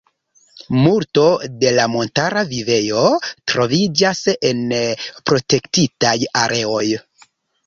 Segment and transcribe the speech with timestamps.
[0.85, 1.25] Multo
[1.63, 3.03] de la montara vivejo
[3.53, 4.65] troviĝas en
[5.31, 6.85] protektitaj areoj.